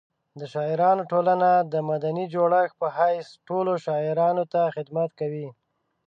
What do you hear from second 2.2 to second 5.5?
جوړښت په حیث ټولو شاعرانو ته خدمت کوي.